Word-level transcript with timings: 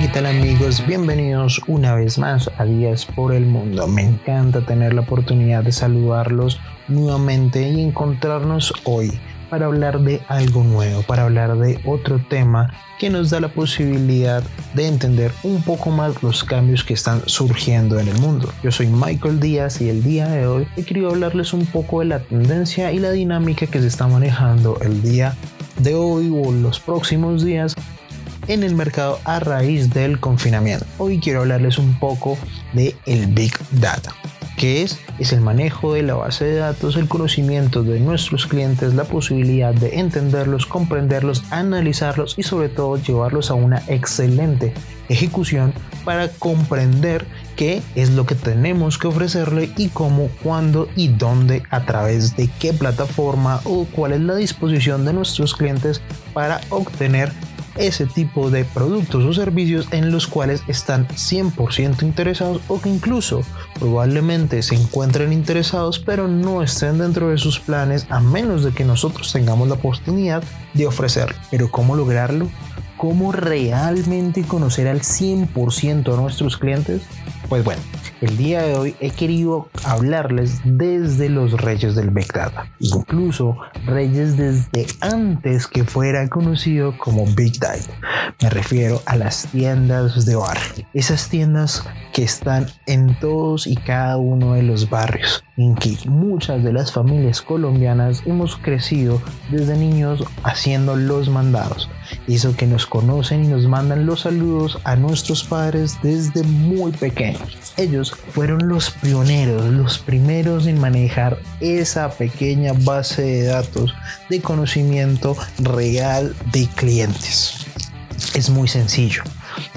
¿qué 0.00 0.08
tal 0.08 0.26
amigos? 0.26 0.84
Bienvenidos 0.86 1.58
una 1.68 1.94
vez 1.94 2.18
más 2.18 2.50
a 2.58 2.64
Días 2.66 3.06
por 3.06 3.32
el 3.32 3.46
Mundo. 3.46 3.86
Me 3.86 4.02
encanta 4.02 4.60
tener 4.60 4.92
la 4.92 5.00
oportunidad 5.00 5.62
de 5.62 5.72
saludarlos 5.72 6.60
nuevamente 6.86 7.66
y 7.66 7.80
encontrarnos 7.80 8.74
hoy 8.84 9.18
para 9.48 9.66
hablar 9.66 10.00
de 10.00 10.20
algo 10.28 10.64
nuevo, 10.64 11.02
para 11.02 11.22
hablar 11.22 11.56
de 11.56 11.80
otro 11.86 12.20
tema 12.28 12.74
que 12.98 13.08
nos 13.08 13.30
da 13.30 13.40
la 13.40 13.48
posibilidad 13.48 14.42
de 14.74 14.86
entender 14.86 15.32
un 15.42 15.62
poco 15.62 15.90
más 15.90 16.22
los 16.22 16.44
cambios 16.44 16.84
que 16.84 16.92
están 16.92 17.22
surgiendo 17.26 17.98
en 17.98 18.08
el 18.08 18.18
mundo. 18.18 18.52
Yo 18.62 18.70
soy 18.70 18.88
Michael 18.88 19.40
Díaz 19.40 19.80
y 19.80 19.88
el 19.88 20.02
día 20.02 20.28
de 20.28 20.46
hoy 20.46 20.68
he 20.76 20.82
querido 20.82 21.08
hablarles 21.08 21.54
un 21.54 21.64
poco 21.64 22.00
de 22.00 22.06
la 22.06 22.18
tendencia 22.18 22.92
y 22.92 22.98
la 22.98 23.12
dinámica 23.12 23.66
que 23.66 23.80
se 23.80 23.86
está 23.86 24.06
manejando 24.06 24.78
el 24.82 25.00
día 25.00 25.34
de 25.78 25.94
hoy 25.94 26.30
o 26.30 26.52
los 26.52 26.80
próximos 26.80 27.44
días 27.44 27.74
en 28.48 28.62
el 28.62 28.74
mercado 28.74 29.18
a 29.24 29.40
raíz 29.40 29.90
del 29.90 30.20
confinamiento. 30.20 30.86
Hoy 30.98 31.18
quiero 31.18 31.40
hablarles 31.40 31.78
un 31.78 31.98
poco 31.98 32.38
de 32.72 32.94
el 33.06 33.26
Big 33.26 33.52
Data. 33.72 34.14
¿Qué 34.56 34.82
es? 34.82 34.98
Es 35.18 35.34
el 35.34 35.42
manejo 35.42 35.92
de 35.92 36.02
la 36.02 36.14
base 36.14 36.46
de 36.46 36.56
datos, 36.56 36.96
el 36.96 37.08
conocimiento 37.08 37.82
de 37.82 38.00
nuestros 38.00 38.46
clientes, 38.46 38.94
la 38.94 39.04
posibilidad 39.04 39.74
de 39.74 39.98
entenderlos, 39.98 40.64
comprenderlos, 40.64 41.44
analizarlos 41.50 42.34
y 42.38 42.42
sobre 42.42 42.70
todo 42.70 42.96
llevarlos 42.96 43.50
a 43.50 43.54
una 43.54 43.82
excelente 43.86 44.72
ejecución 45.10 45.74
para 46.06 46.28
comprender 46.28 47.26
qué 47.54 47.82
es 47.96 48.10
lo 48.10 48.24
que 48.24 48.34
tenemos 48.34 48.96
que 48.96 49.08
ofrecerle 49.08 49.70
y 49.76 49.88
cómo, 49.88 50.28
cuándo 50.42 50.88
y 50.96 51.08
dónde, 51.08 51.62
a 51.70 51.84
través 51.84 52.34
de 52.36 52.48
qué 52.58 52.72
plataforma 52.72 53.60
o 53.64 53.84
cuál 53.92 54.12
es 54.12 54.20
la 54.20 54.36
disposición 54.36 55.04
de 55.04 55.12
nuestros 55.12 55.54
clientes 55.54 56.00
para 56.32 56.62
obtener 56.70 57.30
ese 57.76 58.06
tipo 58.06 58.50
de 58.50 58.64
productos 58.64 59.24
o 59.24 59.32
servicios 59.32 59.88
en 59.90 60.10
los 60.10 60.26
cuales 60.26 60.62
están 60.68 61.06
100% 61.08 62.02
interesados 62.02 62.60
o 62.68 62.80
que 62.80 62.88
incluso 62.88 63.42
probablemente 63.78 64.62
se 64.62 64.74
encuentren 64.74 65.32
interesados 65.32 65.98
pero 65.98 66.28
no 66.28 66.62
estén 66.62 66.98
dentro 66.98 67.28
de 67.28 67.38
sus 67.38 67.60
planes 67.60 68.06
a 68.10 68.20
menos 68.20 68.64
de 68.64 68.72
que 68.72 68.84
nosotros 68.84 69.32
tengamos 69.32 69.68
la 69.68 69.74
oportunidad 69.74 70.42
de 70.74 70.86
ofrecerlo. 70.86 71.36
Pero 71.50 71.70
¿cómo 71.70 71.96
lograrlo? 71.96 72.48
¿Cómo 72.96 73.32
realmente 73.32 74.42
conocer 74.42 74.88
al 74.88 75.00
100% 75.02 76.12
a 76.12 76.16
nuestros 76.16 76.56
clientes? 76.56 77.02
Pues 77.48 77.62
bueno, 77.62 77.82
el 78.20 78.36
día 78.36 78.62
de 78.62 78.74
hoy 78.74 78.96
he 79.00 79.10
querido 79.10 79.68
hablarles 79.84 80.60
desde 80.64 81.28
los 81.28 81.52
reyes 81.60 81.94
del 81.94 82.10
Big 82.10 82.32
Data, 82.32 82.70
incluso 82.78 83.56
reyes 83.84 84.36
desde 84.36 84.86
antes 85.00 85.66
que 85.66 85.84
fuera 85.84 86.26
conocido 86.28 86.96
como 86.98 87.26
Big 87.34 87.58
Data. 87.58 87.92
Me 88.42 88.50
refiero 88.50 89.02
a 89.06 89.16
las 89.16 89.46
tiendas 89.52 90.24
de 90.24 90.36
barrio, 90.36 90.86
esas 90.94 91.28
tiendas 91.28 91.84
que 92.12 92.22
están 92.22 92.66
en 92.86 93.18
todos 93.18 93.66
y 93.66 93.76
cada 93.76 94.16
uno 94.16 94.54
de 94.54 94.62
los 94.62 94.88
barrios, 94.88 95.44
en 95.56 95.74
que 95.74 95.96
muchas 96.06 96.62
de 96.64 96.72
las 96.72 96.92
familias 96.92 97.42
colombianas 97.42 98.22
hemos 98.24 98.56
crecido 98.56 99.20
desde 99.50 99.76
niños 99.76 100.24
haciendo 100.42 100.96
los 100.96 101.28
mandados. 101.28 101.90
Eso 102.28 102.56
que 102.56 102.66
nos 102.66 102.86
conocen 102.86 103.44
y 103.44 103.48
nos 103.48 103.66
mandan 103.66 104.06
los 104.06 104.20
saludos 104.22 104.78
a 104.84 104.96
nuestros 104.96 105.44
padres 105.44 105.98
desde 106.02 106.42
muy 106.42 106.92
pequeños. 106.92 107.72
Ellos 107.76 108.12
fueron 108.30 108.68
los 108.68 108.90
pioneros, 108.90 109.64
los 109.66 109.98
primeros 109.98 110.66
en 110.66 110.80
manejar 110.80 111.38
esa 111.60 112.10
pequeña 112.10 112.72
base 112.72 113.22
de 113.22 113.42
datos 113.44 113.94
de 114.28 114.40
conocimiento 114.40 115.36
real 115.58 116.34
de 116.52 116.66
clientes. 116.74 117.66
Es 118.34 118.50
muy 118.50 118.68
sencillo. 118.68 119.22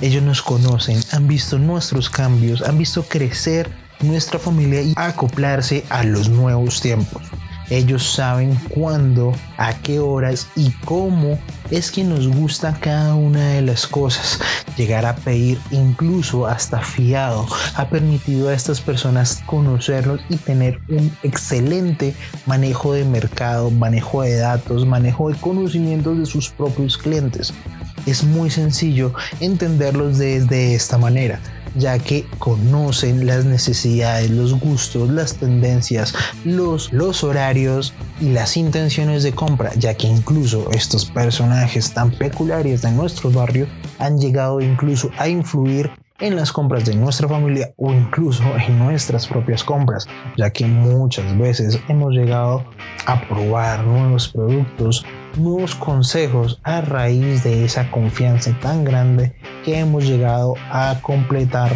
Ellos 0.02 0.24
nos 0.24 0.42
conocen, 0.42 1.00
han 1.12 1.28
visto 1.28 1.58
nuestros 1.58 2.10
cambios, 2.10 2.62
han 2.62 2.78
visto 2.78 3.04
crecer 3.04 3.70
nuestra 4.02 4.40
familia 4.40 4.82
y 4.82 4.94
acoplarse 4.96 5.86
a 5.90 6.04
los 6.04 6.30
nuevos 6.30 6.82
tiempos. 6.82 7.22
Ellos 7.70 8.14
saben 8.14 8.56
cuándo, 8.70 9.34
a 9.58 9.74
qué 9.74 10.00
horas 10.00 10.48
y 10.56 10.72
cómo 10.86 11.38
es 11.70 11.92
que 11.92 12.04
nos 12.04 12.28
gusta 12.28 12.78
cada 12.80 13.16
una 13.16 13.50
de 13.50 13.62
las 13.62 13.86
cosas. 13.86 14.40
Llegar 14.76 15.06
a 15.06 15.16
pedir 15.16 15.60
incluso 15.72 16.48
hasta 16.48 16.80
fiado 16.80 17.46
ha 17.76 17.90
permitido 17.90 18.50
a 18.50 18.54
estas 18.54 18.82
personas 18.82 19.44
conocerlos 19.46 20.22
y 20.30 20.38
tener 20.38 20.80
un 20.90 21.12
excelente 21.22 22.16
manejo 22.46 22.94
de 22.94 23.06
mercado, 23.06 23.70
manejo 23.70 24.22
de 24.24 24.38
datos, 24.38 24.86
manejo 24.86 25.30
de 25.30 25.36
conocimientos 25.36 26.18
de 26.18 26.26
sus 26.26 26.50
propios 26.50 26.98
clientes. 26.98 27.54
Es 28.06 28.24
muy 28.24 28.50
sencillo 28.50 29.14
entenderlos 29.40 30.18
desde 30.18 30.76
esta 30.76 30.98
manera 30.98 31.40
ya 31.76 32.00
que 32.00 32.26
conocen 32.40 33.26
las 33.26 33.46
necesidades, 33.46 34.30
los 34.30 34.60
gustos, 34.60 35.10
las 35.10 35.36
tendencias, 35.36 36.14
los, 36.44 36.92
los 36.92 37.24
horarios 37.24 37.94
y 38.20 38.30
las 38.30 38.58
intenciones 38.58 39.24
de 39.24 39.34
compra, 39.34 39.72
ya 39.76 39.94
que 39.94 40.08
incluso 40.08 40.70
estos 40.72 41.06
personajes 41.06 41.94
tan 41.94 42.12
peculiares 42.12 42.82
de 42.82 42.92
nuestro 42.92 43.30
barrio 43.32 43.68
han 44.00 44.18
llegado 44.20 44.62
incluso 44.62 45.10
a 45.18 45.28
influir 45.28 45.92
en 46.20 46.36
las 46.36 46.52
compras 46.52 46.86
de 46.86 46.96
nuestra 46.96 47.30
familia 47.30 47.74
o 47.78 47.94
incluso 47.94 48.44
en 48.68 48.78
nuestras 48.78 49.26
propias 49.26 49.64
compras, 49.64 50.06
ya 50.38 50.50
que 50.50 50.66
muchas 50.66 51.38
veces 51.38 51.80
hemos 51.88 52.14
llegado 52.14 52.66
a 53.06 53.22
probar 53.30 53.86
nuevos 53.86 54.28
productos, 54.28 55.06
nuevos 55.38 55.76
consejos 55.76 56.60
a 56.64 56.82
raíz 56.82 57.44
de 57.44 57.66
esa 57.66 57.90
confianza 57.92 58.58
tan 58.62 58.84
grande 58.84 59.34
que 59.64 59.80
hemos 59.80 60.06
llegado 60.06 60.56
a 60.72 61.00
completar 61.02 61.72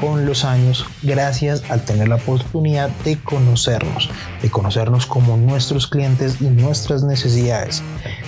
con 0.00 0.26
los 0.26 0.44
años 0.44 0.86
gracias 1.02 1.62
al 1.70 1.84
tener 1.84 2.08
la 2.08 2.16
oportunidad 2.16 2.90
de 3.04 3.16
conocernos, 3.18 4.10
de 4.42 4.50
conocernos 4.50 5.06
como 5.06 5.36
nuestros 5.36 5.86
clientes 5.86 6.40
y 6.40 6.44
nuestras 6.44 7.02
necesidades. 7.02 7.82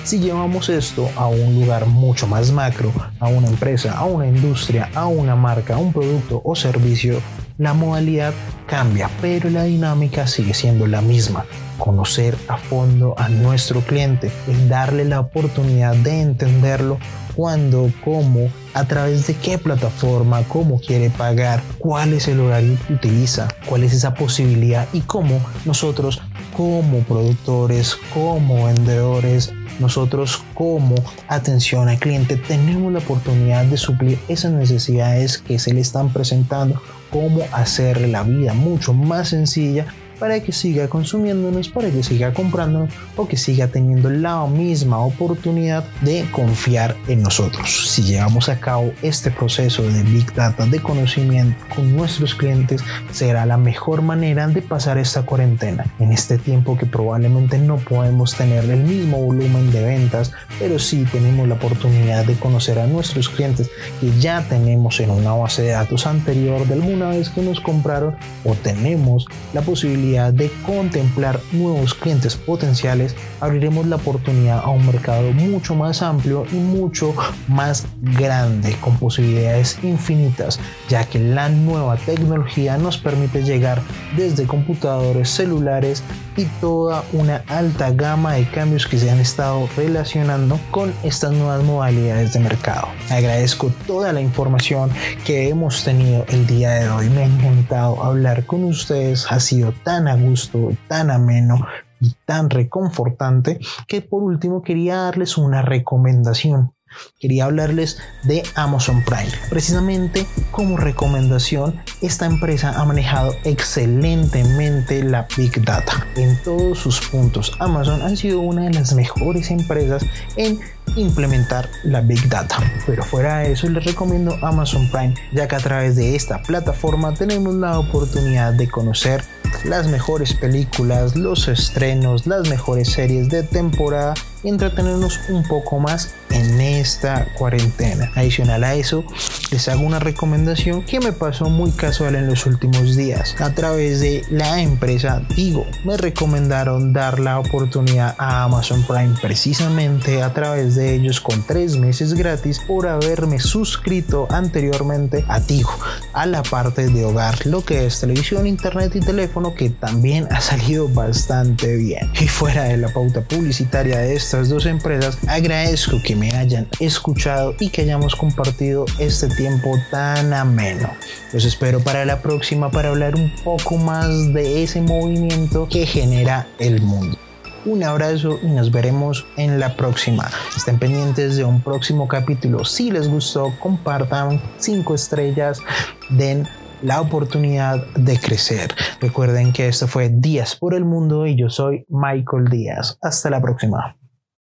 Si 0.05 0.19
llevamos 0.19 0.69
esto 0.69 1.09
a 1.17 1.27
un 1.27 1.61
lugar 1.61 1.87
mucho 1.87 2.27
más 2.27 2.51
macro, 2.51 2.93
a 3.21 3.29
una 3.29 3.49
empresa, 3.49 3.97
a 3.97 4.05
una 4.05 4.27
industria, 4.27 4.91
a 4.95 5.07
una 5.07 5.37
marca, 5.37 5.75
a 5.75 5.79
un 5.79 5.93
producto 5.93 6.41
o 6.45 6.57
servicio, 6.57 7.21
la 7.59 7.75
modalidad 7.75 8.33
cambia, 8.67 9.11
pero 9.21 9.51
la 9.51 9.65
dinámica 9.65 10.27
sigue 10.27 10.55
siendo 10.55 10.87
la 10.87 11.03
misma. 11.03 11.45
Conocer 11.81 12.37
a 12.47 12.59
fondo 12.59 13.15
a 13.19 13.29
nuestro 13.29 13.81
cliente, 13.81 14.31
darle 14.69 15.05
la 15.05 15.19
oportunidad 15.19 15.97
de 15.97 16.21
entenderlo 16.21 16.99
cuándo, 17.35 17.91
cómo, 18.05 18.51
a 18.75 18.85
través 18.85 19.27
de 19.27 19.35
qué 19.35 19.57
plataforma, 19.57 20.43
cómo 20.47 20.79
quiere 20.79 21.09
pagar, 21.09 21.63
cuál 21.79 22.13
es 22.13 22.29
el 22.29 22.39
horario 22.39 22.77
que 22.87 22.93
utiliza, 22.93 23.49
cuál 23.65 23.83
es 23.83 23.95
esa 23.95 24.13
posibilidad 24.13 24.87
y 24.93 25.01
cómo 25.01 25.41
nosotros 25.65 26.21
como 26.55 26.99
productores, 27.01 27.97
como 28.13 28.67
vendedores, 28.67 29.53
nosotros 29.79 30.43
como 30.53 30.97
atención 31.29 31.89
al 31.89 31.99
cliente 31.99 32.37
tenemos 32.37 32.93
la 32.93 32.99
oportunidad 32.99 33.65
de 33.65 33.79
suplir 33.79 34.19
esas 34.29 34.53
necesidades 34.53 35.39
que 35.39 35.59
se 35.59 35.73
le 35.73 35.81
están 35.81 36.13
presentando, 36.13 36.83
cómo 37.11 37.43
hacerle 37.53 38.09
la 38.09 38.23
vida 38.23 38.53
mucho 38.53 38.93
más 38.93 39.29
sencilla 39.29 39.87
para 40.21 40.39
que 40.41 40.53
siga 40.53 40.87
consumiéndonos, 40.87 41.71
para 41.71 41.91
que 41.91 42.03
siga 42.03 42.33
comprándonos 42.35 42.91
o 43.17 43.27
que 43.27 43.39
siga 43.39 43.69
teniendo 43.69 44.11
la 44.11 44.47
misma 44.47 45.01
oportunidad 45.01 45.83
de 46.03 46.25
confiar 46.31 46.95
en 47.09 47.23
nosotros. 47.23 47.91
Si 47.91 48.03
llevamos 48.03 48.51
a 48.51 48.61
cabo 48.61 48.93
este 49.03 49.31
proceso 49.31 49.83
de 49.83 50.03
Big 50.03 50.33
Data, 50.35 50.67
de 50.67 50.81
conocimiento 50.81 51.57
con 51.75 51.97
nuestros 51.97 52.35
clientes, 52.35 52.83
será 53.11 53.47
la 53.47 53.57
mejor 53.57 54.03
manera 54.03 54.47
de 54.47 54.61
pasar 54.61 54.99
esta 54.99 55.23
cuarentena. 55.23 55.87
En 55.99 56.13
este 56.13 56.37
tiempo 56.37 56.77
que 56.77 56.85
probablemente 56.85 57.59
no 57.59 57.79
podemos 57.79 58.37
tener 58.37 58.65
el 58.67 58.85
mismo 58.85 59.25
volumen 59.25 59.73
de 59.73 59.83
ventas, 59.83 60.33
pero 60.59 60.79
sí 60.79 61.07
tenemos 61.11 61.49
la 61.49 61.55
oportunidad 61.55 62.27
de 62.27 62.35
conocer 62.35 62.79
a 62.79 62.87
nuestros 62.87 63.31
clientes 63.31 63.71
que 64.01 64.11
ya 64.21 64.43
tenemos 64.49 65.01
en 65.01 65.11
una 65.11 65.33
base 65.33 65.63
de 65.63 65.71
datos 65.71 66.07
anterior 66.07 66.67
de 66.67 66.75
alguna 66.75 67.09
vez 67.09 67.31
que 67.31 67.41
nos 67.41 67.61
compraron 67.61 68.17
o 68.45 68.55
tenemos 68.55 69.25
la 69.55 69.63
posibilidad 69.63 70.10
de 70.11 70.51
contemplar 70.67 71.41
nuevos 71.53 71.95
clientes 71.95 72.35
potenciales, 72.37 73.15
abriremos 73.41 73.87
la 73.87 73.97
oportunidad 73.97 74.59
a 74.59 74.69
un 74.69 74.85
mercado 74.85 75.31
mucho 75.33 75.75
más 75.77 76.03
amplio 76.03 76.45
y 76.51 76.57
mucho 76.57 77.15
más 77.47 77.87
grande, 78.03 78.77
con 78.81 78.97
posibilidades 78.99 79.79
infinitas, 79.83 80.59
ya 80.89 81.05
que 81.05 81.21
la 81.21 81.49
nueva 81.49 81.97
tecnología 81.97 82.77
nos 82.77 82.99
permite 82.99 83.43
llegar 83.45 83.81
desde 84.17 84.47
computadores, 84.47 85.31
celulares 85.31 86.03
y 86.37 86.45
toda 86.61 87.05
una 87.13 87.45
alta 87.49 87.91
gama 87.93 88.35
de 88.35 88.49
cambios 88.49 88.87
que 88.87 88.99
se 88.99 89.11
han 89.11 89.21
estado 89.21 89.69
relacionando 89.77 90.59
con 90.71 90.93
estas 91.05 91.33
nuevas 91.33 91.63
modalidades 91.63 92.33
de 92.33 92.41
mercado. 92.41 92.89
Agradezco 93.11 93.71
toda 93.87 94.13
la 94.13 94.21
información 94.21 94.91
que 95.25 95.49
hemos 95.49 95.85
tenido 95.85 96.25
el 96.29 96.47
día 96.47 96.71
de 96.71 96.89
hoy. 96.89 97.11
Me 97.11 97.25
hablar 97.71 98.47
con 98.47 98.65
ustedes. 98.65 99.31
Ha 99.31 99.41
sido 99.41 99.73
tan 99.85 100.09
a 100.09 100.17
gusto, 100.17 100.73
tan 100.89 101.11
ameno 101.11 101.67
y 102.01 102.15
tan 102.25 102.51
reconfortante 102.51 103.61
que 103.87 104.01
por 104.01 104.23
último 104.23 104.63
quería 104.63 104.97
darles 104.97 105.37
una 105.37 105.63
recomendación. 105.63 106.73
quería 107.21 107.45
hablarles 107.45 107.99
de 108.25 108.43
Amazon 108.57 109.05
Prime. 109.05 109.31
Precisamente 109.49 110.27
como 110.51 110.77
recomendación, 110.77 111.81
esta 112.03 112.27
empresa 112.27 112.73
ha 112.81 112.85
manejado 112.85 113.33
excelentemente 113.45 115.05
la 115.05 115.29
Big 115.37 115.65
Data 115.65 116.05
en 116.17 116.37
todos 116.43 116.79
sus 116.79 117.01
puntos. 117.09 117.53
Amazon 117.61 118.03
ha 118.03 118.17
sido 118.17 118.41
una 118.41 118.65
de 118.65 118.75
las 118.75 118.93
mejores 118.95 119.53
empresas 119.53 120.05
en 120.37 120.59
implementar 120.97 121.69
la 121.85 122.01
Big 122.01 122.29
Data. 122.29 122.59
Pero 122.87 123.03
fuera 123.03 123.39
de 123.39 123.53
eso 123.53 123.69
les 123.69 123.85
recomiendo 123.85 124.37
Amazon 124.43 124.89
Prime, 124.91 125.15
ya 125.33 125.49
que 125.49 125.57
a 125.57 125.61
través 125.61 125.97
de 125.97 126.17
esta 126.17 126.43
plataforma 126.43 127.15
tenemos 127.15 127.55
la 127.55 127.79
oportunidad 127.79 128.53
de 128.53 128.69
conocer 128.69 129.25
las 129.65 129.89
mejores 129.89 130.35
películas, 130.35 131.17
los 131.17 131.49
estrenos, 131.49 132.27
las 132.27 132.49
mejores 132.49 132.91
series 132.91 133.29
de 133.29 133.43
temporada 133.43 134.15
y 134.43 134.49
entretenernos 134.49 135.21
un 135.29 135.43
poco 135.47 135.79
más 135.79 136.15
en 136.31 136.61
esta 136.61 137.27
cuarentena. 137.35 138.11
Adicional 138.15 138.65
a 138.65 138.75
eso, 138.75 139.05
les 139.51 139.69
hago 139.69 139.83
una 139.83 139.99
recomendación 139.99 140.83
que 140.83 141.01
me 141.01 141.13
pasó 141.13 141.51
muy 141.51 141.71
casual 141.73 142.15
en 142.15 142.27
los 142.27 142.47
últimos 142.47 142.97
días. 142.97 143.37
A 143.41 143.53
través 143.55 144.01
de 144.01 144.25
la 144.31 144.61
empresa 144.61 145.23
Tigo, 145.35 145.67
me 145.85 145.97
recomendaron 145.97 146.93
dar 146.93 147.19
la 147.21 147.39
oportunidad 147.39 148.15
a 148.19 148.45
Amazon 148.45 148.83
Prime 148.85 149.15
precisamente 149.21 150.23
a 150.23 150.33
través 150.33 150.75
de 150.75 150.80
ellos 150.81 151.21
con 151.21 151.43
tres 151.43 151.77
meses 151.77 152.15
gratis 152.15 152.61
por 152.67 152.89
haberme 152.89 153.39
suscrito 153.39 154.27
anteriormente 154.31 155.25
a 155.29 155.41
Tigo, 155.41 155.73
a 156.13 156.27
la 156.27 156.43
parte 156.43 156.87
de 156.89 157.05
hogar, 157.05 157.47
lo 157.47 157.65
que 157.65 157.87
es 157.87 158.01
televisión, 158.01 158.47
internet 158.47 158.95
y 158.97 159.01
teléfono, 159.01 159.55
que 159.55 159.71
también 159.71 160.27
ha 160.31 160.41
salido 160.41 160.89
bastante 160.89 161.77
bien. 161.77 162.11
Y 162.21 162.29
fuera 162.29 162.65
de 162.65 162.77
la 162.77 162.93
pauta 162.93 163.23
publicitaria 163.23 163.99
de 163.99 164.15
estas 164.15 164.49
dos 164.49 164.67
empresas, 164.67 165.19
agradezco 165.29 166.01
que 166.03 166.17
me 166.17 166.33
hayan 166.33 166.67
escuchado 166.81 167.55
y 167.61 167.69
que 167.69 167.83
hayamos 167.83 168.17
compartido 168.17 168.87
este 168.99 169.29
tiempo 169.29 169.79
tan 169.91 170.33
ameno. 170.33 170.91
Los 171.33 171.45
espero 171.45 171.81
para 171.81 172.05
la 172.05 172.23
próxima 172.23 172.71
para 172.71 172.89
hablar 172.89 173.15
un 173.15 173.33
poco 173.45 173.77
más 173.77 174.33
de 174.33 174.63
ese 174.63 174.81
movimiento 174.81 175.69
que 175.69 175.87
genera 175.87 176.47
el 176.59 176.81
mundo. 176.81 177.19
Un 177.67 177.85
abrazo 177.85 178.39
y 178.43 178.47
nos 178.47 178.73
veremos 178.73 179.27
en 179.37 179.61
la 179.61 179.77
próxima. 179.77 180.31
Estén 180.57 180.79
pendientes 180.79 181.37
de 181.37 181.45
un 181.45 181.61
próximo 181.61 182.09
capítulo. 182.09 182.65
Si 182.65 182.91
les 182.91 183.07
gustó, 183.09 183.53
compartan 183.61 184.41
cinco 184.57 184.95
estrellas, 184.95 185.61
den 186.09 186.49
la 186.83 187.03
oportunidad 187.03 187.87
de 187.95 188.19
crecer. 188.19 188.75
Recuerden 189.01 189.53
que 189.53 189.69
esto 189.69 189.87
fue 189.87 190.09
Días 190.09 190.57
por 190.57 190.73
el 190.75 190.87
Mundo 190.87 191.27
y 191.27 191.37
yo 191.37 191.51
soy 191.51 191.85
Michael 191.89 192.47
Díaz. 192.49 192.99
Hasta 193.03 193.29
la 193.29 193.43
próxima. 193.43 194.00